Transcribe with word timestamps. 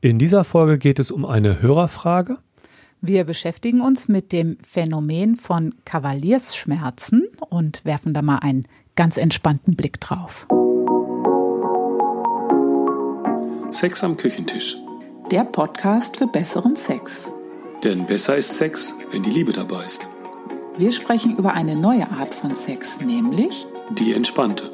In 0.00 0.20
dieser 0.20 0.44
Folge 0.44 0.78
geht 0.78 1.00
es 1.00 1.10
um 1.10 1.24
eine 1.24 1.60
Hörerfrage. 1.60 2.36
Wir 3.00 3.24
beschäftigen 3.24 3.80
uns 3.80 4.06
mit 4.06 4.30
dem 4.30 4.56
Phänomen 4.64 5.34
von 5.34 5.74
Kavaliersschmerzen 5.84 7.26
und 7.48 7.84
werfen 7.84 8.14
da 8.14 8.22
mal 8.22 8.38
einen 8.38 8.68
ganz 8.94 9.16
entspannten 9.16 9.74
Blick 9.74 10.00
drauf. 10.00 10.46
Sex 13.72 14.04
am 14.04 14.16
Küchentisch. 14.16 14.76
Der 15.32 15.44
Podcast 15.44 16.16
für 16.16 16.28
besseren 16.28 16.76
Sex. 16.76 17.32
Denn 17.82 18.06
besser 18.06 18.36
ist 18.36 18.56
Sex, 18.56 18.94
wenn 19.10 19.24
die 19.24 19.30
Liebe 19.30 19.52
dabei 19.52 19.84
ist. 19.84 20.08
Wir 20.76 20.92
sprechen 20.92 21.36
über 21.36 21.54
eine 21.54 21.74
neue 21.74 22.08
Art 22.08 22.34
von 22.34 22.54
Sex, 22.54 23.00
nämlich 23.00 23.66
Die 23.98 24.12
entspannte. 24.14 24.70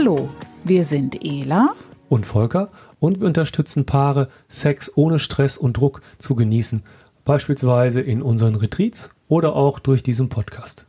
Hallo, 0.00 0.30
wir 0.64 0.86
sind 0.86 1.22
Ela 1.22 1.74
und 2.08 2.24
Volker 2.24 2.70
und 3.00 3.20
wir 3.20 3.26
unterstützen 3.26 3.84
Paare, 3.84 4.30
Sex 4.48 4.90
ohne 4.96 5.18
Stress 5.18 5.58
und 5.58 5.76
Druck 5.76 6.00
zu 6.16 6.34
genießen, 6.34 6.82
beispielsweise 7.26 8.00
in 8.00 8.22
unseren 8.22 8.54
Retreats 8.54 9.10
oder 9.28 9.54
auch 9.54 9.78
durch 9.78 10.02
diesen 10.02 10.30
Podcast. 10.30 10.86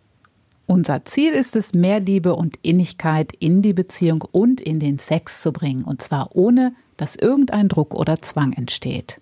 Unser 0.66 1.04
Ziel 1.04 1.34
ist 1.34 1.58
es, 1.58 1.74
mehr 1.74 2.00
Liebe 2.00 2.36
und 2.36 2.56
Innigkeit 2.62 3.34
in 3.38 3.62
die 3.62 3.74
Beziehung 3.74 4.24
und 4.32 4.62
in 4.62 4.80
den 4.80 4.98
Sex 4.98 5.42
zu 5.42 5.52
bringen, 5.52 5.84
und 5.84 6.02
zwar 6.02 6.34
ohne, 6.34 6.74
dass 6.96 7.18
irgendein 7.18 7.68
Druck 7.68 7.94
oder 7.94 8.22
Zwang 8.22 8.54
entsteht. 8.54 9.20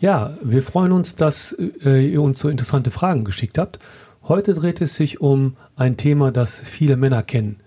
Ja, 0.00 0.38
wir 0.42 0.62
freuen 0.62 0.92
uns, 0.92 1.14
dass 1.14 1.54
äh, 1.84 2.10
ihr 2.10 2.22
uns 2.22 2.38
so 2.38 2.48
interessante 2.48 2.90
Fragen 2.90 3.24
geschickt 3.24 3.58
habt. 3.58 3.80
Heute 4.22 4.54
dreht 4.54 4.80
es 4.80 4.94
sich 4.94 5.20
um 5.20 5.58
ein 5.76 5.98
Thema, 5.98 6.32
das 6.32 6.58
viele 6.58 6.96
Männer 6.96 7.22
kennen. 7.22 7.60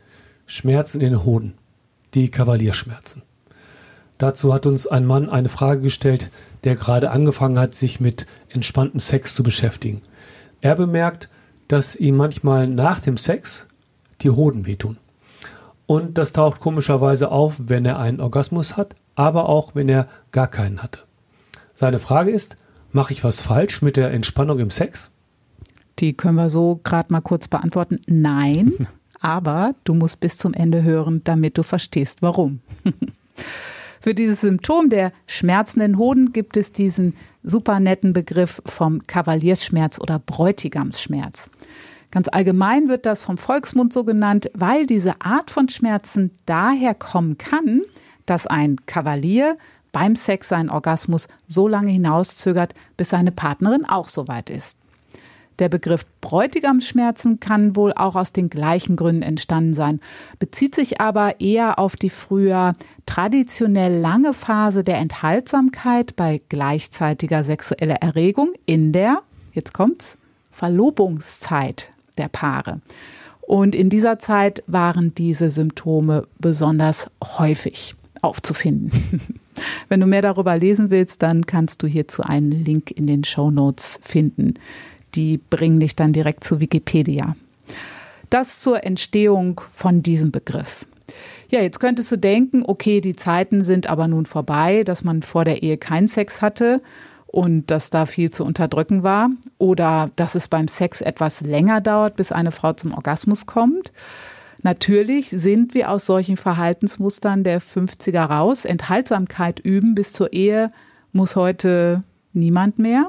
Schmerzen 0.52 1.00
in 1.00 1.12
den 1.12 1.24
Hoden. 1.24 1.54
Die 2.14 2.30
Kavalierschmerzen. 2.30 3.22
Dazu 4.18 4.54
hat 4.54 4.66
uns 4.66 4.86
ein 4.86 5.06
Mann 5.06 5.30
eine 5.30 5.48
Frage 5.48 5.80
gestellt, 5.80 6.30
der 6.66 6.76
gerade 6.76 7.12
angefangen 7.12 7.58
hat, 7.58 7.74
sich 7.74 8.02
mit 8.02 8.26
entspanntem 8.50 9.00
Sex 9.00 9.34
zu 9.34 9.44
beschäftigen. 9.44 10.02
Er 10.60 10.76
bemerkt, 10.76 11.30
dass 11.70 11.96
ihm 11.96 12.18
manchmal 12.18 12.68
nach 12.68 13.00
dem 13.00 13.16
Sex 13.16 13.68
die 14.20 14.30
Hoden 14.30 14.66
wehtun. 14.66 14.98
Und 15.86 16.18
das 16.18 16.34
taucht 16.34 16.60
komischerweise 16.60 17.32
auf, 17.32 17.56
wenn 17.68 17.86
er 17.86 18.00
einen 18.00 18.20
Orgasmus 18.20 18.76
hat, 18.76 18.98
aber 19.16 19.48
auch 19.48 19.74
wenn 19.74 19.88
er 19.88 20.10
gar 20.34 20.50
keinen 20.50 20.84
hatte. 20.84 21.00
Seine 21.76 22.00
Frage 22.00 22.32
ist, 22.32 22.58
mache 22.92 23.14
ich 23.14 23.24
was 23.24 23.40
falsch 23.40 23.82
mit 23.82 23.96
der 23.96 24.12
Entspannung 24.12 24.60
im 24.60 24.70
Sex? 24.70 25.12
Die 26.00 26.12
können 26.12 26.36
wir 26.36 26.50
so 26.50 26.82
gerade 26.84 27.14
mal 27.14 27.22
kurz 27.22 27.48
beantworten. 27.48 28.02
Nein, 28.06 28.88
aber 29.22 29.76
du 29.84 29.94
musst 29.94 30.20
bis 30.20 30.38
zum 30.38 30.54
Ende 30.54 30.84
hören, 30.84 31.22
damit 31.24 31.58
du 31.58 31.64
verstehst, 31.64 32.22
warum. 32.22 32.60
Für 34.02 34.16
dieses 34.16 34.42
Symptom 34.42 34.90
der 34.90 35.14
schmerzenden 35.28 35.98
Hoden 35.98 36.34
gibt 36.34 36.58
es 36.58 36.74
diesen 36.74 37.16
super 37.44 37.80
netten 37.80 38.14
Begriff 38.14 38.62
vom 38.66 39.06
Kavaliersschmerz 39.06 40.00
oder 40.00 40.18
Bräutigamsschmerz. 40.18 41.52
Ganz 42.10 42.28
allgemein 42.28 42.90
wird 42.90 43.06
das 43.06 43.22
vom 43.22 43.38
Volksmund 43.38 43.94
so 43.94 44.04
genannt, 44.04 44.50
weil 44.54 44.86
diese 44.86 45.22
Art 45.22 45.52
von 45.52 45.70
Schmerzen 45.70 46.32
daher 46.46 46.96
kommen 46.96 47.38
kann, 47.38 47.84
dass 48.26 48.48
ein 48.48 48.78
Kavalier 48.86 49.56
beim 49.92 50.16
Sex 50.16 50.50
seinen 50.50 50.70
Orgasmus 50.70 51.28
so 51.48 51.68
lange 51.68 51.92
hinauszögert, 51.92 52.74
bis 52.98 53.10
seine 53.10 53.32
Partnerin 53.32 53.86
auch 53.86 54.10
soweit 54.10 54.50
ist. 54.50 54.78
Der 55.62 55.70
Begriff 55.70 56.08
Bräutigamsschmerzen 56.22 57.40
kann 57.40 57.76
wohl 57.76 57.94
auch 57.94 58.16
aus 58.16 58.34
den 58.34 58.50
gleichen 58.50 58.96
Gründen 58.96 59.22
entstanden 59.22 59.76
sein, 59.76 60.00
bezieht 60.40 60.74
sich 60.74 61.00
aber 61.00 61.40
eher 61.40 61.78
auf 61.78 61.96
die 61.96 62.10
früher 62.10 62.74
traditionell 63.06 64.00
lange 64.00 64.34
Phase 64.34 64.84
der 64.84 64.98
Enthaltsamkeit 64.98 66.16
bei 66.16 66.42
gleichzeitiger 66.50 67.44
sexueller 67.44 68.02
Erregung 68.02 68.54
in 68.66 68.92
der, 68.92 69.22
jetzt 69.54 69.72
kommt's, 69.72 70.18
Verlobungszeit 70.50 71.92
der 72.18 72.28
Paare. 72.28 72.82
Und 73.42 73.76
in 73.76 73.92
dieser 73.92 74.18
Zeit 74.18 74.64
waren 74.66 75.14
diese 75.14 75.52
Symptome 75.52 76.28
besonders 76.40 77.08
häufig 77.24 77.94
aufzufinden. 78.24 78.92
Wenn 79.90 80.00
du 80.00 80.08
mehr 80.08 80.24
darüber 80.24 80.58
lesen 80.58 80.90
willst, 80.90 81.22
dann 81.22 81.46
kannst 81.46 81.84
du 81.84 81.88
hierzu 81.88 82.24
einen 82.24 82.52
Link 82.52 82.90
in 82.90 83.06
den 83.06 83.24
Show 83.24 83.52
Notes 83.52 84.00
finden. 84.02 84.56
Die 85.16 85.38
bringen 85.38 85.80
dich 85.80 85.96
dann 85.96 86.14
direkt 86.14 86.44
zu 86.44 86.60
Wikipedia. 86.60 87.36
Das 88.30 88.60
zur 88.60 88.84
Entstehung 88.84 89.62
von 89.72 90.04
diesem 90.04 90.32
Begriff. 90.32 90.86
Ja, 91.50 91.62
jetzt 91.62 91.82
könntest 91.82 92.12
du 92.12 92.18
denken, 92.18 92.64
okay, 92.66 93.02
die 93.02 93.16
Zeiten 93.16 93.64
sind 93.64 93.88
aber 93.88 94.08
nun 94.08 94.26
vorbei, 94.26 94.84
dass 94.86 95.04
man 95.04 95.22
vor 95.22 95.44
der 95.44 95.64
Ehe 95.64 95.78
keinen 95.78 96.08
Sex 96.08 96.42
hatte 96.42 96.82
und 97.28 97.72
dass 97.72 97.90
da 97.90 98.06
viel 98.06 98.30
zu 98.30 98.46
unterdrücken 98.46 99.04
war 99.04 99.30
oder 99.58 100.12
dass 100.16 100.36
es 100.36 100.48
beim 100.48 100.68
Sex 100.68 101.02
etwas 101.02 101.42
länger 101.42 101.82
dauert, 101.82 102.16
bis 102.16 102.32
eine 102.32 102.52
Frau 102.52 102.74
zum 102.74 102.94
Orgasmus 102.94 103.46
kommt. 103.46 103.92
Natürlich 104.64 105.30
sind 105.30 105.74
wir 105.74 105.90
aus 105.90 106.06
solchen 106.06 106.38
Verhaltensmustern 106.38 107.44
der 107.44 107.62
50er 107.62 108.22
raus. 108.22 108.64
Enthaltsamkeit 108.64 109.60
üben 109.60 109.96
bis 109.96 110.14
zur 110.14 110.32
Ehe 110.34 110.68
muss 111.14 111.36
heute 111.36 112.02
niemand 112.34 112.80
mehr. 112.80 113.08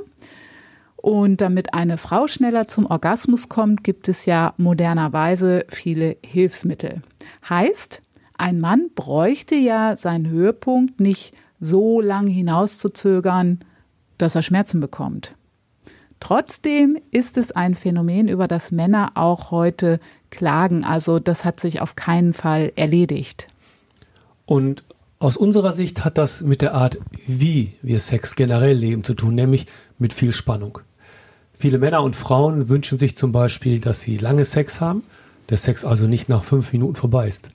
Und 1.02 1.40
damit 1.40 1.74
eine 1.74 1.98
Frau 1.98 2.28
schneller 2.28 2.68
zum 2.68 2.86
Orgasmus 2.86 3.48
kommt, 3.48 3.82
gibt 3.82 4.08
es 4.08 4.24
ja 4.24 4.54
modernerweise 4.56 5.66
viele 5.68 6.16
Hilfsmittel. 6.24 7.02
Heißt, 7.48 8.02
ein 8.38 8.60
Mann 8.60 8.90
bräuchte 8.94 9.56
ja 9.56 9.96
seinen 9.96 10.28
Höhepunkt 10.28 11.00
nicht 11.00 11.34
so 11.58 12.00
lang 12.00 12.28
hinauszuzögern, 12.28 13.64
dass 14.16 14.36
er 14.36 14.42
Schmerzen 14.42 14.80
bekommt. 14.80 15.34
Trotzdem 16.20 16.96
ist 17.10 17.36
es 17.36 17.50
ein 17.50 17.74
Phänomen, 17.74 18.28
über 18.28 18.46
das 18.46 18.70
Männer 18.70 19.10
auch 19.14 19.50
heute 19.50 19.98
klagen. 20.30 20.84
Also 20.84 21.18
das 21.18 21.44
hat 21.44 21.58
sich 21.58 21.80
auf 21.80 21.96
keinen 21.96 22.32
Fall 22.32 22.72
erledigt. 22.76 23.48
Und 24.46 24.84
aus 25.18 25.36
unserer 25.36 25.72
Sicht 25.72 26.04
hat 26.04 26.16
das 26.16 26.42
mit 26.42 26.62
der 26.62 26.74
Art, 26.74 26.98
wie 27.26 27.72
wir 27.82 27.98
Sex 27.98 28.36
generell 28.36 28.76
leben, 28.76 29.02
zu 29.02 29.14
tun, 29.14 29.34
nämlich 29.34 29.66
mit 29.98 30.12
viel 30.12 30.30
Spannung. 30.30 30.78
Viele 31.62 31.78
Männer 31.78 32.02
und 32.02 32.16
Frauen 32.16 32.68
wünschen 32.68 32.98
sich 32.98 33.16
zum 33.16 33.30
Beispiel, 33.30 33.78
dass 33.78 34.00
sie 34.00 34.16
lange 34.16 34.44
Sex 34.44 34.80
haben, 34.80 35.04
der 35.48 35.58
Sex 35.58 35.84
also 35.84 36.08
nicht 36.08 36.28
nach 36.28 36.42
fünf 36.42 36.72
Minuten 36.72 36.96
vorbei 36.96 37.28
ist. 37.28 37.50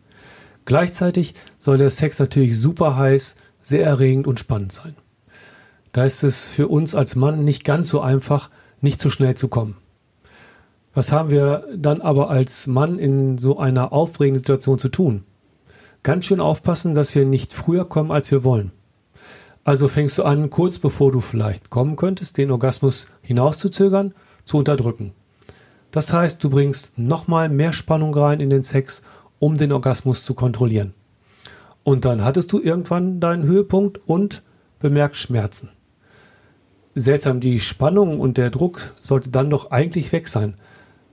Gleichzeitig 0.63 1.33
soll 1.57 1.77
der 1.77 1.89
Sex 1.89 2.17
natürlich 2.17 2.57
super 2.57 2.95
heiß, 2.95 3.35
sehr 3.61 3.83
erregend 3.83 4.25
und 4.25 4.39
spannend 4.39 4.71
sein. 4.71 4.95
Da 5.91 6.05
ist 6.05 6.23
es 6.23 6.45
für 6.45 6.69
uns 6.69 6.95
als 6.95 7.17
Mann 7.17 7.43
nicht 7.43 7.65
ganz 7.65 7.89
so 7.89 7.99
einfach, 7.99 8.49
nicht 8.79 9.01
so 9.01 9.09
schnell 9.09 9.35
zu 9.35 9.49
kommen. 9.49 9.75
Was 10.93 11.11
haben 11.11 11.29
wir 11.29 11.65
dann 11.75 11.99
aber 11.99 12.29
als 12.29 12.65
Mann 12.65 12.99
in 12.99 13.37
so 13.37 13.59
einer 13.59 13.91
aufregenden 13.91 14.39
Situation 14.39 14.79
zu 14.79 14.87
tun? 14.87 15.25
Ganz 16.03 16.23
schön 16.23 16.39
aufpassen, 16.39 16.93
dass 16.93 17.13
wir 17.13 17.25
nicht 17.25 17.53
früher 17.53 17.83
kommen, 17.83 18.11
als 18.11 18.31
wir 18.31 18.45
wollen. 18.45 18.71
Also 19.67 19.89
fängst 19.89 20.17
du 20.17 20.23
an, 20.23 20.49
kurz 20.49 20.79
bevor 20.79 21.11
du 21.11 21.19
vielleicht 21.19 21.69
kommen 21.69 21.97
könntest, 21.97 22.37
den 22.37 22.51
Orgasmus 22.51 23.09
hinauszuzögern, 23.21 24.13
zu 24.45 24.59
unterdrücken. 24.59 25.11
Das 25.91 26.13
heißt, 26.13 26.41
du 26.41 26.49
bringst 26.49 26.97
nochmal 26.97 27.49
mehr 27.49 27.73
Spannung 27.73 28.15
rein 28.15 28.39
in 28.39 28.49
den 28.49 28.63
Sex, 28.63 29.01
um 29.39 29.57
den 29.57 29.73
Orgasmus 29.73 30.23
zu 30.23 30.35
kontrollieren. 30.35 30.93
Und 31.83 32.05
dann 32.05 32.23
hattest 32.23 32.53
du 32.53 32.61
irgendwann 32.61 33.19
deinen 33.19 33.43
Höhepunkt 33.43 33.99
und 34.07 34.41
bemerkst 34.79 35.19
Schmerzen. 35.19 35.67
Seltsam, 36.95 37.41
die 37.41 37.59
Spannung 37.59 38.21
und 38.21 38.37
der 38.37 38.51
Druck 38.51 38.93
sollte 39.01 39.31
dann 39.31 39.49
doch 39.49 39.71
eigentlich 39.71 40.13
weg 40.13 40.29
sein. 40.29 40.53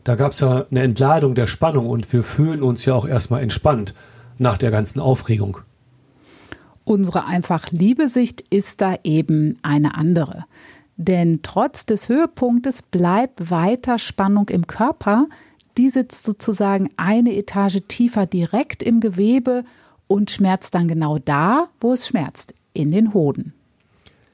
Da 0.04 0.14
gab 0.14 0.30
es 0.30 0.38
ja 0.38 0.66
eine 0.70 0.82
Entladung 0.82 1.34
der 1.34 1.48
Spannung 1.48 1.88
und 1.90 2.12
wir 2.12 2.22
fühlen 2.22 2.62
uns 2.62 2.84
ja 2.84 2.94
auch 2.94 3.08
erstmal 3.08 3.42
entspannt 3.42 3.94
nach 4.38 4.58
der 4.58 4.70
ganzen 4.70 5.00
Aufregung. 5.00 5.58
Unsere 6.84 7.24
einfach 7.24 7.70
Liebesicht 7.70 8.42
ist 8.50 8.80
da 8.80 8.96
eben 9.04 9.58
eine 9.62 9.96
andere. 9.96 10.44
Denn 10.96 11.40
trotz 11.42 11.86
des 11.86 12.08
Höhepunktes 12.08 12.82
bleibt 12.82 13.50
weiter 13.50 13.98
Spannung 13.98 14.48
im 14.50 14.66
Körper. 14.66 15.26
Die 15.76 15.88
sitzt 15.88 16.22
sozusagen 16.22 16.90
eine 16.96 17.34
Etage 17.34 17.80
tiefer 17.88 18.26
direkt 18.26 18.82
im 18.82 19.00
Gewebe 19.00 19.64
und 20.06 20.30
schmerzt 20.30 20.74
dann 20.74 20.86
genau 20.86 21.18
da, 21.18 21.68
wo 21.80 21.94
es 21.94 22.06
schmerzt, 22.06 22.54
in 22.74 22.90
den 22.90 23.14
Hoden. 23.14 23.54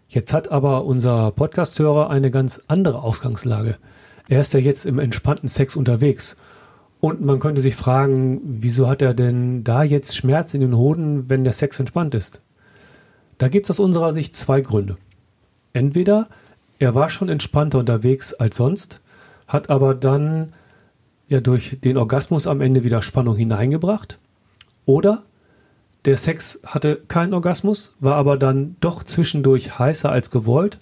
Jetzt 0.08 0.32
hat 0.32 0.50
aber 0.50 0.84
unser 0.84 1.30
Podcasthörer 1.30 2.10
eine 2.10 2.32
ganz 2.32 2.60
andere 2.66 3.02
Ausgangslage. 3.02 3.76
Er 4.28 4.40
ist 4.40 4.52
ja 4.52 4.60
jetzt 4.60 4.84
im 4.84 4.98
entspannten 4.98 5.48
Sex 5.48 5.76
unterwegs. 5.76 6.36
Und 7.00 7.22
man 7.22 7.40
könnte 7.40 7.62
sich 7.62 7.76
fragen, 7.76 8.40
wieso 8.44 8.88
hat 8.88 9.00
er 9.00 9.14
denn 9.14 9.64
da 9.64 9.82
jetzt 9.82 10.14
Schmerz 10.14 10.52
in 10.52 10.60
den 10.60 10.76
Hoden, 10.76 11.30
wenn 11.30 11.44
der 11.44 11.54
Sex 11.54 11.80
entspannt 11.80 12.14
ist? 12.14 12.42
Da 13.38 13.48
gibt 13.48 13.66
es 13.66 13.70
aus 13.70 13.78
unserer 13.78 14.12
Sicht 14.12 14.36
zwei 14.36 14.60
Gründe. 14.60 14.98
Entweder 15.72 16.28
er 16.78 16.94
war 16.94 17.08
schon 17.08 17.28
entspannter 17.28 17.78
unterwegs 17.78 18.34
als 18.34 18.56
sonst, 18.56 19.00
hat 19.46 19.70
aber 19.70 19.94
dann 19.94 20.52
ja 21.28 21.40
durch 21.40 21.78
den 21.80 21.96
Orgasmus 21.96 22.46
am 22.46 22.60
Ende 22.60 22.84
wieder 22.84 23.00
Spannung 23.00 23.36
hineingebracht. 23.36 24.18
Oder 24.84 25.22
der 26.04 26.16
Sex 26.16 26.60
hatte 26.64 26.96
keinen 27.08 27.34
Orgasmus, 27.34 27.94
war 28.00 28.16
aber 28.16 28.36
dann 28.36 28.76
doch 28.80 29.04
zwischendurch 29.04 29.78
heißer 29.78 30.10
als 30.10 30.30
gewollt. 30.30 30.78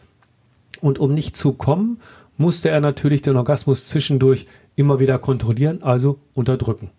Und 0.81 0.99
um 0.99 1.15
nicht 1.15 1.37
zu 1.37 1.53
kommen, 1.53 2.01
musste 2.37 2.71
er 2.71 2.81
natürlich 2.81 3.23
den 3.23 3.37
Orgasmus 3.37 3.87
zwischendurch 3.87 4.47
immer 4.79 5.01
wieder 5.01 5.19
kontrollieren, 5.19 5.83
also 5.83 6.21
unterdrücken. 6.35 6.91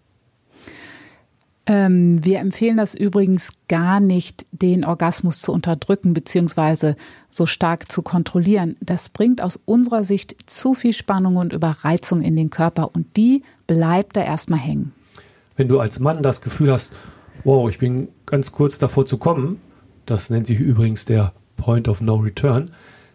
Ähm, 1.66 2.26
wir 2.26 2.40
empfehlen 2.40 2.78
das 2.78 2.94
übrigens 2.94 3.52
gar 3.68 4.00
nicht, 4.00 4.46
den 4.52 4.84
Orgasmus 4.84 5.40
zu 5.40 5.54
unterdrücken 5.54 6.14
bzw. 6.14 6.96
so 7.30 7.46
stark 7.46 7.92
zu 7.92 8.02
kontrollieren. 8.02 8.76
Das 8.82 9.10
bringt 9.10 9.42
aus 9.42 9.60
unserer 9.66 10.04
Sicht 10.04 10.36
zu 10.50 10.74
viel 10.74 10.94
Spannung 10.94 11.38
und 11.38 11.54
Überreizung 11.54 12.22
in 12.22 12.36
den 12.36 12.50
Körper 12.50 12.94
und 12.94 13.16
die 13.16 13.44
bleibt 13.68 14.18
da 14.18 14.24
erstmal 14.24 14.60
hängen. 14.60 14.94
Wenn 15.56 15.68
du 15.68 15.80
als 15.80 16.00
Mann 16.00 16.24
das 16.24 16.42
Gefühl 16.42 16.72
hast, 16.72 16.92
wow, 17.44 17.70
ich 17.70 17.78
bin 17.78 18.10
ganz 18.26 18.52
kurz 18.52 18.78
davor 18.78 19.06
zu 19.06 19.18
kommen, 19.18 19.62
das 20.06 20.30
nennt 20.30 20.48
sich 20.48 20.60
übrigens 20.60 21.06
der 21.06 21.34
Point 21.56 21.88
of 21.88 22.02
No 22.02 22.16
Return, 22.16 22.72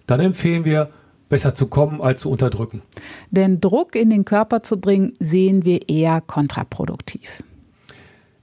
dann 0.06 0.20
empfehlen 0.20 0.64
wir, 0.64 0.90
besser 1.34 1.56
zu 1.56 1.66
kommen 1.66 2.00
als 2.00 2.20
zu 2.20 2.30
unterdrücken. 2.30 2.80
Denn 3.32 3.60
Druck 3.60 3.96
in 3.96 4.08
den 4.08 4.24
Körper 4.24 4.60
zu 4.60 4.78
bringen, 4.78 5.14
sehen 5.18 5.64
wir 5.64 5.88
eher 5.88 6.20
kontraproduktiv. 6.20 7.42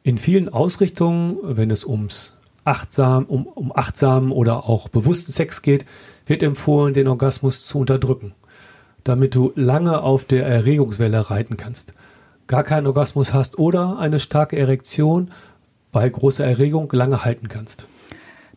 In 0.03 0.17
vielen 0.17 0.49
Ausrichtungen, 0.49 1.37
wenn 1.41 1.71
es 1.71 1.85
ums 1.85 2.35
achtsam, 2.65 3.23
um, 3.27 3.45
um 3.45 3.71
achtsamen 3.73 4.33
oder 4.33 4.67
auch 4.67 4.89
bewussten 4.89 5.31
Sex 5.31 5.61
geht, 5.61 5.85
wird 6.25 6.43
empfohlen, 6.43 6.93
den 6.93 7.07
Orgasmus 7.07 7.63
zu 7.63 7.79
unterdrücken, 7.79 8.33
damit 9.05 9.35
du 9.35 9.53
lange 9.55 10.01
auf 10.01 10.25
der 10.25 10.45
Erregungswelle 10.45 11.29
reiten 11.29 11.55
kannst, 11.55 11.93
gar 12.47 12.63
keinen 12.65 12.87
Orgasmus 12.87 13.31
hast 13.31 13.57
oder 13.57 13.99
eine 13.99 14.19
starke 14.19 14.57
Erektion 14.57 15.31
bei 15.93 16.09
großer 16.09 16.43
Erregung 16.45 16.89
lange 16.91 17.23
halten 17.23 17.47
kannst. 17.47 17.87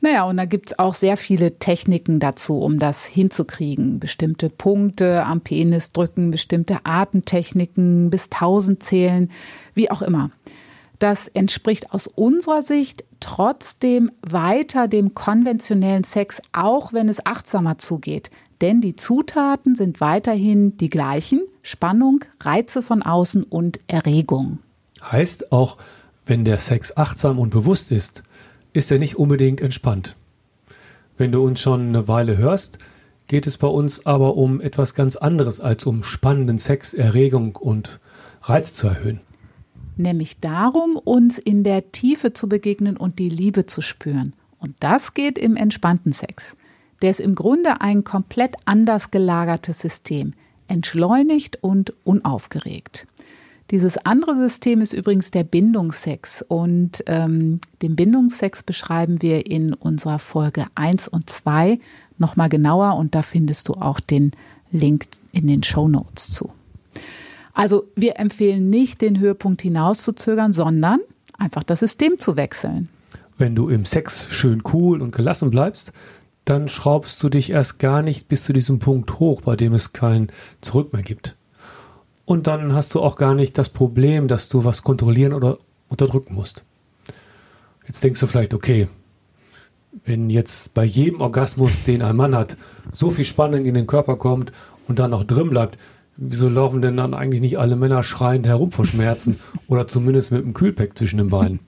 Naja, 0.04 0.24
und 0.24 0.36
da 0.36 0.44
gibt 0.44 0.70
es 0.70 0.78
auch 0.78 0.94
sehr 0.94 1.16
viele 1.16 1.58
Techniken 1.58 2.20
dazu, 2.20 2.58
um 2.58 2.78
das 2.78 3.06
hinzukriegen. 3.06 4.00
Bestimmte 4.00 4.50
Punkte 4.50 5.24
am 5.24 5.40
Penis 5.40 5.92
drücken, 5.92 6.30
bestimmte 6.30 6.80
Atemtechniken, 6.84 8.10
bis 8.10 8.28
tausend 8.28 8.82
zählen, 8.82 9.30
wie 9.72 9.90
auch 9.90 10.02
immer. 10.02 10.30
Das 10.98 11.28
entspricht 11.28 11.94
aus 11.94 12.06
unserer 12.06 12.60
Sicht 12.60 13.04
trotzdem 13.20 14.10
weiter 14.20 14.88
dem 14.88 15.14
konventionellen 15.14 16.04
Sex, 16.04 16.42
auch 16.52 16.92
wenn 16.92 17.08
es 17.08 17.24
achtsamer 17.24 17.78
zugeht. 17.78 18.30
Denn 18.60 18.82
die 18.82 18.96
Zutaten 18.96 19.74
sind 19.74 20.02
weiterhin 20.02 20.76
die 20.76 20.90
gleichen. 20.90 21.40
Spannung, 21.62 22.20
Reize 22.40 22.82
von 22.82 23.00
außen 23.00 23.42
und 23.42 23.80
Erregung. 23.86 24.58
Heißt 25.00 25.50
auch, 25.50 25.78
wenn 26.26 26.44
der 26.44 26.58
Sex 26.58 26.94
achtsam 26.94 27.38
und 27.38 27.48
bewusst 27.48 27.90
ist, 27.90 28.22
ist 28.74 28.92
er 28.92 28.98
nicht 28.98 29.16
unbedingt 29.16 29.62
entspannt. 29.62 30.16
Wenn 31.16 31.32
du 31.32 31.42
uns 31.42 31.60
schon 31.60 31.88
eine 31.88 32.06
Weile 32.08 32.36
hörst, 32.36 32.78
geht 33.26 33.46
es 33.46 33.56
bei 33.56 33.68
uns 33.68 34.04
aber 34.04 34.36
um 34.36 34.60
etwas 34.60 34.94
ganz 34.94 35.16
anderes 35.16 35.60
als 35.60 35.86
um 35.86 36.02
spannenden 36.02 36.58
Sex, 36.58 36.92
Erregung 36.92 37.56
und 37.56 38.00
Reiz 38.42 38.74
zu 38.74 38.88
erhöhen 38.88 39.20
nämlich 39.96 40.40
darum, 40.40 40.96
uns 40.96 41.38
in 41.38 41.64
der 41.64 41.92
Tiefe 41.92 42.32
zu 42.32 42.48
begegnen 42.48 42.96
und 42.96 43.18
die 43.18 43.28
Liebe 43.28 43.66
zu 43.66 43.80
spüren. 43.80 44.34
Und 44.58 44.74
das 44.80 45.14
geht 45.14 45.38
im 45.38 45.56
entspannten 45.56 46.12
Sex. 46.12 46.56
Der 47.02 47.10
ist 47.10 47.20
im 47.20 47.34
Grunde 47.34 47.80
ein 47.80 48.04
komplett 48.04 48.56
anders 48.64 49.10
gelagertes 49.10 49.80
System, 49.80 50.32
entschleunigt 50.68 51.58
und 51.62 51.92
unaufgeregt. 52.04 53.06
Dieses 53.70 53.96
andere 53.98 54.36
System 54.36 54.82
ist 54.82 54.92
übrigens 54.92 55.30
der 55.30 55.44
Bindungssex 55.44 56.42
und 56.46 57.02
ähm, 57.06 57.60
den 57.80 57.96
Bindungssex 57.96 58.62
beschreiben 58.62 59.22
wir 59.22 59.46
in 59.46 59.72
unserer 59.72 60.18
Folge 60.18 60.66
1 60.74 61.08
und 61.08 61.30
2 61.30 61.78
nochmal 62.18 62.50
genauer 62.50 62.96
und 62.96 63.14
da 63.14 63.22
findest 63.22 63.68
du 63.68 63.74
auch 63.74 64.00
den 64.00 64.32
Link 64.70 65.06
in 65.32 65.46
den 65.46 65.62
Show 65.62 65.88
Notes 65.88 66.30
zu. 66.30 66.52
Also 67.54 67.84
wir 67.94 68.18
empfehlen 68.18 68.68
nicht, 68.68 69.00
den 69.00 69.18
Höhepunkt 69.18 69.62
hinauszuzögern, 69.62 70.52
sondern 70.52 71.00
einfach 71.38 71.62
das 71.62 71.80
System 71.80 72.18
zu 72.18 72.36
wechseln. 72.36 72.88
Wenn 73.38 73.54
du 73.54 73.68
im 73.68 73.84
Sex 73.84 74.28
schön 74.30 74.62
cool 74.72 75.00
und 75.00 75.14
gelassen 75.14 75.50
bleibst, 75.50 75.92
dann 76.44 76.68
schraubst 76.68 77.22
du 77.22 77.28
dich 77.28 77.50
erst 77.50 77.78
gar 77.78 78.02
nicht 78.02 78.28
bis 78.28 78.44
zu 78.44 78.52
diesem 78.52 78.78
Punkt 78.78 79.18
hoch, 79.18 79.40
bei 79.40 79.56
dem 79.56 79.72
es 79.72 79.92
kein 79.92 80.30
Zurück 80.60 80.92
mehr 80.92 81.02
gibt. 81.02 81.36
Und 82.26 82.46
dann 82.46 82.74
hast 82.74 82.94
du 82.94 83.00
auch 83.00 83.16
gar 83.16 83.34
nicht 83.34 83.58
das 83.58 83.68
Problem, 83.68 84.28
dass 84.28 84.48
du 84.48 84.64
was 84.64 84.82
kontrollieren 84.82 85.32
oder 85.34 85.58
unterdrücken 85.88 86.34
musst. 86.34 86.64
Jetzt 87.86 88.02
denkst 88.02 88.20
du 88.20 88.26
vielleicht, 88.26 88.54
okay, 88.54 88.88
wenn 90.04 90.30
jetzt 90.30 90.74
bei 90.74 90.84
jedem 90.84 91.20
Orgasmus, 91.20 91.82
den 91.86 92.02
ein 92.02 92.16
Mann 92.16 92.34
hat, 92.34 92.56
so 92.92 93.10
viel 93.10 93.24
Spannung 93.24 93.64
in 93.64 93.74
den 93.74 93.86
Körper 93.86 94.16
kommt 94.16 94.52
und 94.88 94.98
dann 94.98 95.10
noch 95.10 95.24
drin 95.24 95.50
bleibt, 95.50 95.78
wieso 96.16 96.48
laufen 96.48 96.82
denn 96.82 96.96
dann 96.96 97.14
eigentlich 97.14 97.40
nicht 97.40 97.58
alle 97.58 97.76
Männer 97.76 98.02
schreiend 98.02 98.46
herum 98.46 98.72
vor 98.72 98.86
Schmerzen 98.86 99.38
oder 99.68 99.86
zumindest 99.86 100.32
mit 100.32 100.42
einem 100.42 100.54
Kühlpack 100.54 100.96
zwischen 100.96 101.18
den 101.18 101.28
Beinen? 101.28 101.60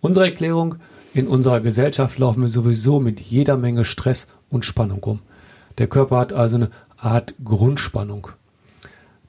Unsere 0.00 0.26
Erklärung, 0.26 0.76
in 1.12 1.28
unserer 1.28 1.60
Gesellschaft 1.60 2.18
laufen 2.18 2.42
wir 2.42 2.48
sowieso 2.48 3.00
mit 3.00 3.20
jeder 3.20 3.56
Menge 3.56 3.84
Stress 3.84 4.28
und 4.50 4.64
Spannung 4.64 5.02
um. 5.04 5.20
Der 5.78 5.86
Körper 5.86 6.18
hat 6.18 6.32
also 6.32 6.56
eine 6.56 6.70
Art 6.96 7.34
Grundspannung. 7.44 8.28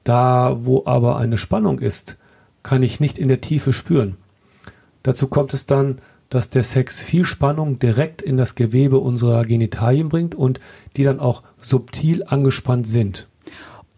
Da, 0.04 0.58
wo 0.62 0.84
aber 0.86 1.16
eine 1.16 1.38
Spannung 1.38 1.78
ist, 1.78 2.16
kann 2.62 2.82
ich 2.82 3.00
nicht 3.00 3.18
in 3.18 3.28
der 3.28 3.40
Tiefe 3.40 3.72
spüren. 3.72 4.16
Dazu 5.02 5.28
kommt 5.28 5.54
es 5.54 5.66
dann, 5.66 5.98
dass 6.28 6.50
der 6.50 6.62
Sex 6.62 7.02
viel 7.02 7.24
Spannung 7.24 7.78
direkt 7.78 8.22
in 8.22 8.36
das 8.36 8.54
Gewebe 8.54 8.98
unserer 8.98 9.44
Genitalien 9.44 10.08
bringt 10.08 10.34
und 10.34 10.60
die 10.96 11.04
dann 11.04 11.18
auch 11.18 11.42
subtil 11.60 12.22
angespannt 12.24 12.86
sind 12.86 13.28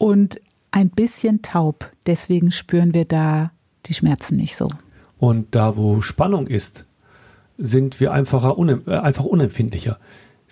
und 0.02 0.40
ein 0.72 0.90
bisschen 0.90 1.42
taub. 1.42 1.88
Deswegen 2.06 2.50
spüren 2.50 2.92
wir 2.92 3.04
da 3.04 3.52
die 3.86 3.94
Schmerzen 3.94 4.36
nicht 4.36 4.56
so. 4.56 4.68
Und 5.18 5.54
da, 5.54 5.76
wo 5.76 6.00
Spannung 6.00 6.48
ist, 6.48 6.86
sind 7.56 8.00
wir 8.00 8.12
einfacher, 8.12 8.58
unem 8.58 8.82
äh, 8.88 8.96
einfach 8.96 9.24
unempfindlicher. 9.24 9.98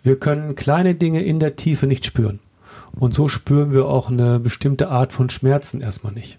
Wir 0.05 0.21
können 0.21 0.55
kleine 0.55 0.95
Dinge 0.95 1.23
in 1.23 1.41
der 1.41 1.57
Tiefe 1.57 1.89
nicht 1.89 2.07
spüren. 2.07 2.39
Und 3.01 3.15
so 3.15 3.29
spüren 3.29 3.73
wir 3.73 3.87
auch 3.87 4.11
eine 4.11 4.39
bestimmte 4.39 4.91
Art 4.91 5.13
von 5.13 5.29
Schmerzen 5.29 5.81
erstmal 5.81 6.13
nicht. 6.13 6.39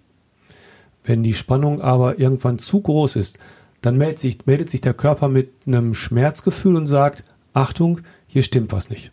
Wenn 1.03 1.23
die 1.23 1.33
Spannung 1.33 1.81
aber 1.81 2.19
irgendwann 2.19 2.59
zu 2.59 2.79
groß 2.79 3.17
ist, 3.17 3.37
dann 3.81 3.97
meldet 3.97 4.19
sich, 4.19 4.45
meldet 4.45 4.69
sich 4.69 4.79
der 4.79 4.93
Körper 4.93 5.27
mit 5.27 5.51
einem 5.65 5.93
Schmerzgefühl 5.93 6.77
und 6.77 6.85
sagt, 6.85 7.25
Achtung, 7.53 8.01
hier 8.27 8.43
stimmt 8.43 8.71
was 8.71 8.89
nicht. 8.89 9.11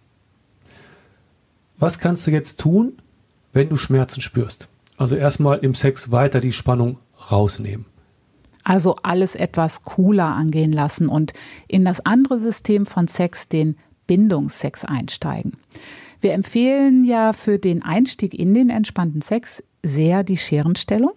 Was 1.78 1.98
kannst 1.98 2.26
du 2.26 2.30
jetzt 2.30 2.60
tun, 2.60 2.92
wenn 3.52 3.68
du 3.68 3.76
Schmerzen 3.76 4.20
spürst. 4.20 4.68
Also 4.96 5.16
erstmal 5.16 5.58
im 5.58 5.74
Sex 5.74 6.10
weiter 6.10 6.40
die 6.40 6.52
Spannung 6.52 6.98
rausnehmen. 7.30 7.86
Also 8.62 8.96
alles 9.02 9.34
etwas 9.34 9.82
cooler 9.82 10.26
angehen 10.26 10.72
lassen 10.72 11.08
und 11.08 11.32
in 11.66 11.84
das 11.84 12.04
andere 12.04 12.38
System 12.38 12.84
von 12.84 13.08
Sex, 13.08 13.48
den 13.48 13.76
Bindungssex, 14.06 14.84
einsteigen. 14.84 15.56
Wir 16.20 16.32
empfehlen 16.32 17.04
ja 17.04 17.32
für 17.32 17.58
den 17.58 17.82
Einstieg 17.82 18.34
in 18.34 18.54
den 18.54 18.70
entspannten 18.70 19.22
Sex 19.22 19.62
sehr 19.82 20.24
die 20.24 20.36
Scherenstellung. 20.36 21.12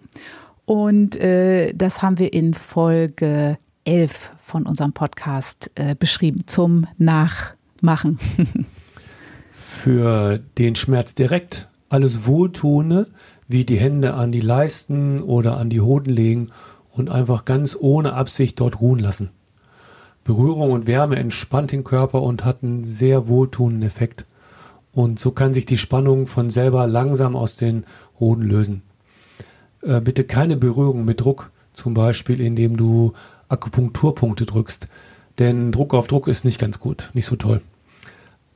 Und 0.64 1.16
äh, 1.16 1.72
das 1.74 2.02
haben 2.02 2.18
wir 2.18 2.32
in 2.32 2.54
Folge 2.54 3.58
11 3.84 4.30
von 4.38 4.64
unserem 4.66 4.92
Podcast 4.92 5.70
äh, 5.74 5.96
beschrieben 5.96 6.44
zum 6.46 6.86
Nachmachen. 6.98 8.18
für 9.82 10.38
den 10.58 10.76
Schmerz 10.76 11.14
direkt 11.14 11.68
alles 11.88 12.24
Wohltuende, 12.26 13.08
wie 13.48 13.64
die 13.64 13.78
Hände 13.78 14.14
an 14.14 14.30
die 14.30 14.40
Leisten 14.40 15.20
oder 15.20 15.56
an 15.56 15.70
die 15.70 15.80
Hoden 15.80 16.10
legen 16.10 16.46
und 16.92 17.10
einfach 17.10 17.44
ganz 17.44 17.76
ohne 17.78 18.12
Absicht 18.12 18.60
dort 18.60 18.80
ruhen 18.80 19.00
lassen. 19.00 19.30
Berührung 20.22 20.70
und 20.70 20.86
Wärme 20.86 21.16
entspannt 21.16 21.72
den 21.72 21.82
Körper 21.82 22.22
und 22.22 22.44
hat 22.44 22.62
einen 22.62 22.84
sehr 22.84 23.26
wohltuenden 23.26 23.82
Effekt. 23.82 24.24
Und 24.92 25.18
so 25.18 25.30
kann 25.30 25.54
sich 25.54 25.66
die 25.66 25.78
Spannung 25.78 26.26
von 26.26 26.50
selber 26.50 26.86
langsam 26.86 27.34
aus 27.34 27.56
den 27.56 27.84
Hoden 28.20 28.42
lösen. 28.42 28.82
Äh, 29.82 30.00
bitte 30.00 30.24
keine 30.24 30.56
Berührung 30.56 31.04
mit 31.04 31.20
Druck, 31.20 31.50
zum 31.72 31.94
Beispiel 31.94 32.40
indem 32.40 32.76
du 32.76 33.14
Akupunkturpunkte 33.48 34.46
drückst, 34.46 34.88
denn 35.38 35.72
Druck 35.72 35.94
auf 35.94 36.06
Druck 36.06 36.28
ist 36.28 36.44
nicht 36.44 36.60
ganz 36.60 36.78
gut, 36.78 37.10
nicht 37.14 37.26
so 37.26 37.36
toll. 37.36 37.60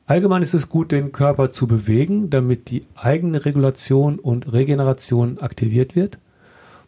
Allgemein 0.06 0.42
ist 0.42 0.54
es 0.54 0.68
gut, 0.68 0.92
den 0.92 1.10
Körper 1.10 1.50
zu 1.50 1.66
bewegen, 1.66 2.30
damit 2.30 2.70
die 2.70 2.86
eigene 2.94 3.44
Regulation 3.44 4.18
und 4.20 4.52
Regeneration 4.52 5.38
aktiviert 5.38 5.96
wird. 5.96 6.18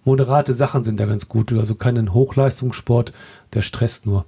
Moderate 0.05 0.53
Sachen 0.53 0.85
sind 0.85 1.01
da 1.01 1.07
ganz 1.07 1.29
gut, 1.29 1.53
also 1.53 1.75
keinen 1.75 2.15
Hochleistungssport, 2.15 3.13
der 3.55 3.63
stresst 3.63 4.07
nur. 4.07 4.25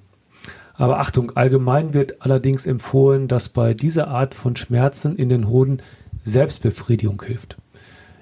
Aber 0.80 0.99
Achtung, 0.99 1.32
allgemein 1.32 1.92
wird 1.92 2.22
allerdings 2.22 2.64
empfohlen, 2.64 3.28
dass 3.28 3.50
bei 3.50 3.75
dieser 3.75 4.08
Art 4.08 4.34
von 4.34 4.56
Schmerzen 4.56 5.14
in 5.14 5.28
den 5.28 5.46
Hoden 5.46 5.82
Selbstbefriedigung 6.25 7.20
hilft. 7.20 7.58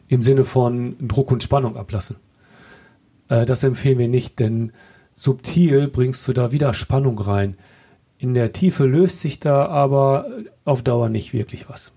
Im 0.09 0.25
Sinne 0.25 0.43
von 0.43 0.97
Druck 1.07 1.31
und 1.31 1.45
Spannung 1.45 1.77
ablassen. 1.77 2.17
Äh, 3.29 3.47
das 3.47 3.63
empfehlen 3.63 4.01
wir 4.01 4.09
nicht, 4.09 4.41
denn 4.41 4.73
subtil 5.15 5.87
bringst 5.87 6.27
du 6.27 6.33
da 6.33 6.51
wieder 6.51 6.75
Spannung 6.75 7.21
rein. 7.21 7.57
In 8.19 8.35
der 8.35 8.53
Tiefe 8.53 8.87
löst 8.87 9.21
sich 9.21 9.39
da 9.39 9.67
aber 9.67 10.27
auf 10.65 10.83
Dauer 10.83 11.11
nicht 11.11 11.33
wirklich 11.33 11.69
was. 11.69 11.93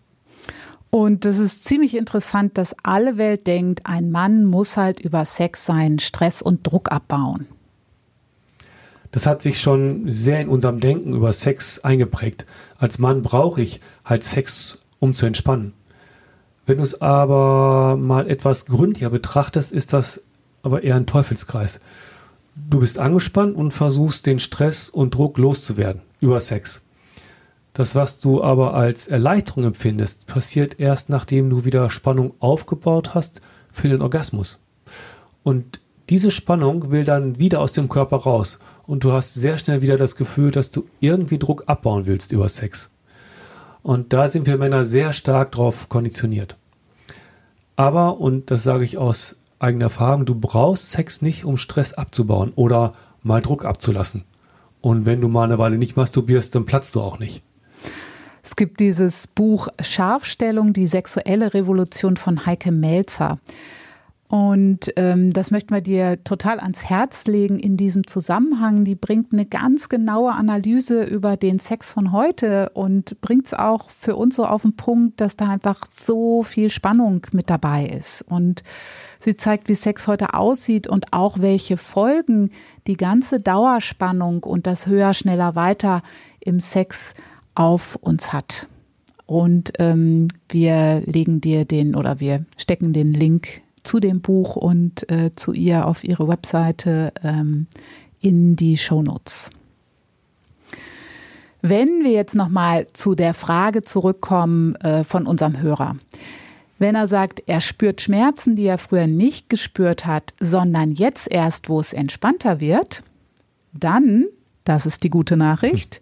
Und 0.91 1.25
das 1.25 1.39
ist 1.39 1.63
ziemlich 1.63 1.97
interessant, 1.97 2.59
dass 2.59 2.75
alle 2.83 3.17
Welt 3.17 3.47
denkt, 3.47 3.81
ein 3.85 4.11
Mann 4.11 4.45
muss 4.45 4.77
halt 4.77 4.99
über 4.99 5.25
Sex 5.25 5.65
seinen 5.65 5.97
Stress 5.97 6.43
und 6.43 6.67
Druck 6.67 6.91
abbauen. 6.91 7.47
Das 9.11 9.25
hat 9.25 9.41
sich 9.41 9.59
schon 9.59 10.09
sehr 10.09 10.39
in 10.39 10.47
unserem 10.47 10.79
Denken 10.79 11.13
über 11.13 11.33
Sex 11.33 11.79
eingeprägt. 11.79 12.45
Als 12.77 12.97
Mann 12.97 13.21
brauche 13.21 13.61
ich 13.61 13.81
halt 14.05 14.23
Sex, 14.23 14.79
um 14.99 15.13
zu 15.13 15.25
entspannen. 15.25 15.73
Wenn 16.65 16.77
du 16.77 16.83
es 16.83 17.01
aber 17.01 17.97
mal 17.97 18.29
etwas 18.29 18.65
gründlicher 18.65 19.09
betrachtest, 19.09 19.73
ist 19.73 19.93
das 19.93 20.21
aber 20.63 20.83
eher 20.83 20.95
ein 20.95 21.07
Teufelskreis. 21.07 21.79
Du 22.55 22.79
bist 22.79 22.99
angespannt 22.99 23.55
und 23.55 23.71
versuchst 23.71 24.25
den 24.25 24.39
Stress 24.39 24.89
und 24.89 25.15
Druck 25.15 25.37
loszuwerden 25.37 26.01
über 26.19 26.39
Sex. 26.39 26.83
Das, 27.73 27.95
was 27.95 28.19
du 28.19 28.43
aber 28.43 28.73
als 28.73 29.07
Erleichterung 29.07 29.63
empfindest, 29.63 30.27
passiert 30.27 30.79
erst 30.79 31.09
nachdem 31.09 31.49
du 31.49 31.63
wieder 31.65 31.89
Spannung 31.89 32.33
aufgebaut 32.39 33.15
hast 33.15 33.41
für 33.71 33.87
den 33.87 34.01
Orgasmus. 34.01 34.59
Und 35.43 35.79
diese 36.11 36.29
Spannung 36.29 36.91
will 36.91 37.05
dann 37.05 37.39
wieder 37.39 37.61
aus 37.61 37.71
dem 37.71 37.87
Körper 37.87 38.17
raus 38.17 38.59
und 38.85 39.05
du 39.05 39.13
hast 39.13 39.33
sehr 39.33 39.57
schnell 39.57 39.81
wieder 39.81 39.95
das 39.95 40.17
Gefühl, 40.17 40.51
dass 40.51 40.69
du 40.69 40.85
irgendwie 40.99 41.39
Druck 41.39 41.63
abbauen 41.67 42.05
willst 42.05 42.33
über 42.33 42.49
Sex. 42.49 42.89
Und 43.81 44.11
da 44.11 44.27
sind 44.27 44.45
wir 44.45 44.57
Männer 44.57 44.83
sehr 44.83 45.13
stark 45.13 45.53
drauf 45.53 45.87
konditioniert. 45.87 46.57
Aber, 47.77 48.19
und 48.19 48.51
das 48.51 48.61
sage 48.61 48.83
ich 48.83 48.97
aus 48.97 49.37
eigener 49.57 49.85
Erfahrung, 49.85 50.25
du 50.25 50.35
brauchst 50.35 50.91
Sex 50.91 51.21
nicht, 51.21 51.45
um 51.45 51.55
Stress 51.55 51.93
abzubauen 51.93 52.51
oder 52.57 52.93
mal 53.23 53.41
Druck 53.41 53.63
abzulassen. 53.63 54.25
Und 54.81 55.05
wenn 55.05 55.21
du 55.21 55.29
mal 55.29 55.45
eine 55.45 55.59
Weile 55.59 55.77
nicht 55.77 55.95
masturbierst, 55.95 56.53
dann 56.53 56.65
platzt 56.65 56.95
du 56.95 57.01
auch 57.01 57.19
nicht. 57.19 57.41
Es 58.43 58.57
gibt 58.57 58.81
dieses 58.81 59.27
Buch 59.27 59.69
Scharfstellung, 59.81 60.73
die 60.73 60.87
sexuelle 60.87 61.53
Revolution 61.53 62.17
von 62.17 62.45
Heike 62.45 62.73
Melzer. 62.73 63.39
Und 64.31 64.93
ähm, 64.95 65.33
das 65.33 65.51
möchten 65.51 65.73
wir 65.73 65.81
dir 65.81 66.23
total 66.23 66.61
ans 66.61 66.85
Herz 66.85 67.27
legen 67.27 67.59
in 67.59 67.75
diesem 67.75 68.07
Zusammenhang. 68.07 68.85
Die 68.85 68.95
bringt 68.95 69.33
eine 69.33 69.45
ganz 69.45 69.89
genaue 69.89 70.31
Analyse 70.31 71.03
über 71.03 71.35
den 71.35 71.59
Sex 71.59 71.91
von 71.91 72.13
heute 72.13 72.69
und 72.69 73.19
bringt 73.19 73.47
es 73.47 73.53
auch 73.53 73.89
für 73.89 74.15
uns 74.15 74.38
so 74.38 74.45
auf 74.45 74.61
den 74.61 74.77
Punkt, 74.77 75.19
dass 75.19 75.35
da 75.35 75.50
einfach 75.50 75.83
so 75.89 76.43
viel 76.43 76.69
Spannung 76.69 77.27
mit 77.33 77.50
dabei 77.50 77.85
ist. 77.88 78.21
Und 78.21 78.63
sie 79.19 79.35
zeigt, 79.35 79.67
wie 79.67 79.75
Sex 79.75 80.07
heute 80.07 80.33
aussieht 80.33 80.88
und 80.88 81.11
auch 81.11 81.39
welche 81.39 81.75
Folgen 81.75 82.51
die 82.88 82.95
ganze 82.95 83.41
Dauerspannung 83.41 84.43
und 84.43 84.65
das 84.65 84.88
höher, 84.88 85.13
schneller, 85.13 85.55
weiter 85.55 86.03
im 86.39 86.61
Sex 86.61 87.15
auf 87.53 87.97
uns 87.97 88.31
hat. 88.31 88.69
Und 89.25 89.73
ähm, 89.79 90.29
wir 90.47 91.01
legen 91.05 91.41
dir 91.41 91.65
den 91.65 91.97
oder 91.97 92.21
wir 92.21 92.45
stecken 92.55 92.93
den 92.93 93.13
Link 93.13 93.61
zu 93.83 94.00
dem 94.00 94.21
Buch 94.21 94.55
und 94.55 95.09
äh, 95.09 95.31
zu 95.35 95.53
ihr 95.53 95.88
auf 95.88 96.03
ihre 96.03 96.27
Webseite 96.27 97.13
ähm, 97.23 97.67
in 98.19 98.55
die 98.55 98.77
Shownotes. 98.77 99.50
Wenn 101.61 102.03
wir 102.03 102.11
jetzt 102.11 102.35
nochmal 102.35 102.88
zu 102.93 103.13
der 103.13 103.33
Frage 103.33 103.83
zurückkommen 103.83 104.75
äh, 104.75 105.03
von 105.03 105.27
unserem 105.27 105.61
Hörer. 105.61 105.95
Wenn 106.79 106.95
er 106.95 107.05
sagt, 107.05 107.43
er 107.45 107.61
spürt 107.61 108.01
Schmerzen, 108.01 108.55
die 108.55 108.65
er 108.65 108.79
früher 108.79 109.05
nicht 109.05 109.50
gespürt 109.50 110.07
hat, 110.07 110.33
sondern 110.39 110.93
jetzt 110.93 111.29
erst, 111.29 111.69
wo 111.69 111.79
es 111.79 111.93
entspannter 111.93 112.59
wird, 112.59 113.03
dann, 113.71 114.25
das 114.63 114.88
ist 114.88 115.03
die 115.03 115.11
gute 115.11 115.38
Nachricht, 115.38 116.01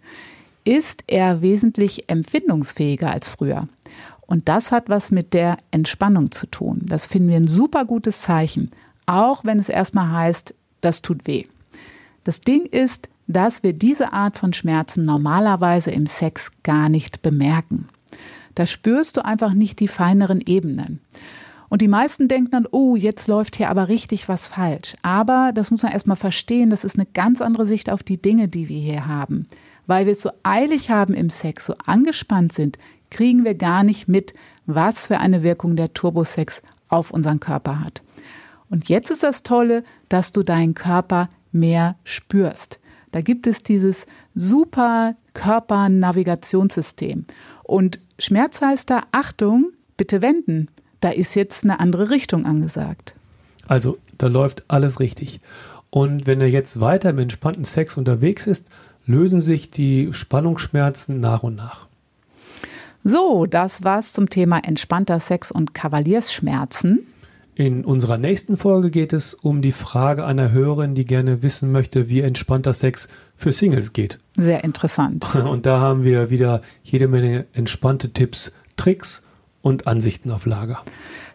ist 0.64 1.04
er 1.06 1.42
wesentlich 1.42 2.08
empfindungsfähiger 2.08 3.10
als 3.10 3.28
früher. 3.28 3.68
Und 4.30 4.48
das 4.48 4.70
hat 4.70 4.88
was 4.88 5.10
mit 5.10 5.34
der 5.34 5.58
Entspannung 5.72 6.30
zu 6.30 6.46
tun. 6.46 6.82
Das 6.86 7.06
finden 7.06 7.30
wir 7.30 7.36
ein 7.36 7.48
super 7.48 7.84
gutes 7.84 8.22
Zeichen, 8.22 8.70
auch 9.04 9.44
wenn 9.44 9.58
es 9.58 9.68
erstmal 9.68 10.12
heißt, 10.12 10.54
das 10.80 11.02
tut 11.02 11.26
weh. 11.26 11.46
Das 12.22 12.40
Ding 12.40 12.64
ist, 12.64 13.08
dass 13.26 13.64
wir 13.64 13.72
diese 13.72 14.12
Art 14.12 14.38
von 14.38 14.52
Schmerzen 14.52 15.04
normalerweise 15.04 15.90
im 15.90 16.06
Sex 16.06 16.52
gar 16.62 16.88
nicht 16.88 17.22
bemerken. 17.22 17.88
Da 18.54 18.66
spürst 18.66 19.16
du 19.16 19.24
einfach 19.24 19.52
nicht 19.52 19.80
die 19.80 19.88
feineren 19.88 20.40
Ebenen. 20.40 21.00
Und 21.68 21.82
die 21.82 21.88
meisten 21.88 22.28
denken 22.28 22.52
dann, 22.52 22.68
oh, 22.70 22.94
jetzt 22.94 23.26
läuft 23.26 23.56
hier 23.56 23.68
aber 23.68 23.88
richtig 23.88 24.28
was 24.28 24.46
falsch. 24.46 24.94
Aber 25.02 25.50
das 25.52 25.72
muss 25.72 25.82
man 25.82 25.90
erstmal 25.90 26.16
verstehen, 26.16 26.70
das 26.70 26.84
ist 26.84 26.94
eine 26.94 27.06
ganz 27.06 27.42
andere 27.42 27.66
Sicht 27.66 27.90
auf 27.90 28.04
die 28.04 28.22
Dinge, 28.22 28.46
die 28.46 28.68
wir 28.68 28.78
hier 28.78 29.08
haben. 29.08 29.48
Weil 29.88 30.06
wir 30.06 30.12
es 30.12 30.22
so 30.22 30.30
eilig 30.44 30.88
haben 30.88 31.14
im 31.14 31.30
Sex, 31.30 31.66
so 31.66 31.74
angespannt 31.84 32.52
sind, 32.52 32.78
kriegen 33.10 33.44
wir 33.44 33.54
gar 33.54 33.82
nicht 33.82 34.08
mit, 34.08 34.32
was 34.66 35.06
für 35.06 35.18
eine 35.18 35.42
Wirkung 35.42 35.76
der 35.76 35.92
Turbosex 35.92 36.62
auf 36.88 37.10
unseren 37.10 37.40
Körper 37.40 37.80
hat. 37.80 38.02
Und 38.68 38.88
jetzt 38.88 39.10
ist 39.10 39.22
das 39.22 39.42
Tolle, 39.42 39.82
dass 40.08 40.32
du 40.32 40.42
deinen 40.42 40.74
Körper 40.74 41.28
mehr 41.52 41.96
spürst. 42.04 42.78
Da 43.12 43.20
gibt 43.20 43.46
es 43.46 43.62
dieses 43.62 44.06
super 44.34 45.16
Körpernavigationssystem. 45.34 47.26
Und 47.64 48.00
Schmerz 48.18 48.60
heißt 48.60 48.88
da, 48.90 49.04
Achtung, 49.10 49.72
bitte 49.96 50.22
wenden. 50.22 50.68
Da 51.00 51.10
ist 51.10 51.34
jetzt 51.34 51.64
eine 51.64 51.80
andere 51.80 52.10
Richtung 52.10 52.46
angesagt. 52.46 53.14
Also, 53.66 53.98
da 54.18 54.28
läuft 54.28 54.64
alles 54.68 55.00
richtig. 55.00 55.40
Und 55.90 56.26
wenn 56.26 56.40
er 56.40 56.48
jetzt 56.48 56.80
weiter 56.80 57.10
im 57.10 57.18
entspannten 57.18 57.64
Sex 57.64 57.96
unterwegs 57.96 58.46
ist, 58.46 58.68
lösen 59.06 59.40
sich 59.40 59.70
die 59.70 60.12
Spannungsschmerzen 60.12 61.20
nach 61.20 61.42
und 61.42 61.56
nach. 61.56 61.89
So, 63.02 63.46
das 63.46 63.82
war's 63.82 64.12
zum 64.12 64.28
Thema 64.28 64.58
entspannter 64.58 65.20
Sex 65.20 65.50
und 65.50 65.72
Kavaliersschmerzen. 65.72 67.06
In 67.54 67.84
unserer 67.84 68.18
nächsten 68.18 68.56
Folge 68.56 68.90
geht 68.90 69.12
es 69.12 69.34
um 69.34 69.62
die 69.62 69.72
Frage 69.72 70.24
einer 70.24 70.50
Hörerin, 70.52 70.94
die 70.94 71.04
gerne 71.04 71.42
wissen 71.42 71.72
möchte, 71.72 72.08
wie 72.08 72.20
entspannter 72.20 72.72
Sex 72.72 73.08
für 73.36 73.52
Singles 73.52 73.92
geht. 73.92 74.18
Sehr 74.36 74.64
interessant. 74.64 75.34
Und 75.34 75.66
da 75.66 75.80
haben 75.80 76.04
wir 76.04 76.30
wieder 76.30 76.62
jede 76.82 77.08
Menge 77.08 77.46
entspannte 77.52 78.12
Tipps, 78.12 78.52
Tricks 78.76 79.22
und 79.62 79.86
Ansichten 79.86 80.30
auf 80.30 80.46
Lager. 80.46 80.82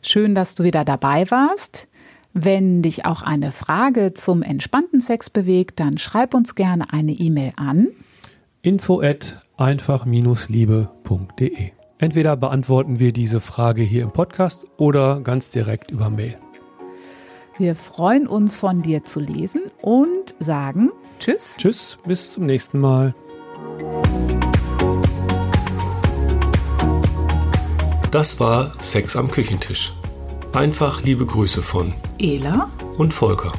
Schön, 0.01 0.33
dass 0.33 0.55
du 0.55 0.63
wieder 0.63 0.83
dabei 0.83 1.29
warst. 1.29 1.87
Wenn 2.33 2.81
dich 2.81 3.05
auch 3.05 3.21
eine 3.21 3.51
Frage 3.51 4.13
zum 4.13 4.41
entspannten 4.41 5.01
Sex 5.01 5.29
bewegt, 5.29 5.79
dann 5.79 5.97
schreib 5.97 6.33
uns 6.33 6.55
gerne 6.55 6.91
eine 6.91 7.11
E-Mail 7.11 7.53
an 7.55 7.89
info 8.65 9.01
at 9.01 9.45
einfach-liebe.de. 9.57 11.71
Entweder 11.97 12.35
beantworten 12.35 12.99
wir 12.99 13.13
diese 13.13 13.39
Frage 13.39 13.83
hier 13.83 14.03
im 14.03 14.11
Podcast 14.11 14.65
oder 14.77 15.21
ganz 15.21 15.49
direkt 15.51 15.91
über 15.91 16.09
Mail. 16.09 16.37
Wir 17.57 17.73
freuen 17.75 18.27
uns 18.27 18.57
von 18.57 18.81
dir 18.81 19.05
zu 19.05 19.21
lesen 19.21 19.61
und 19.81 20.35
sagen 20.39 20.91
Tschüss. 21.19 21.55
Tschüss, 21.57 21.97
bis 22.05 22.33
zum 22.33 22.43
nächsten 22.45 22.79
Mal. 22.79 23.15
Das 28.11 28.39
war 28.39 28.71
Sex 28.81 29.15
am 29.15 29.29
Küchentisch. 29.29 29.93
Einfach 30.53 31.03
liebe 31.03 31.25
Grüße 31.25 31.61
von 31.61 31.93
Ela 32.17 32.71
und 32.97 33.13
Volker. 33.13 33.51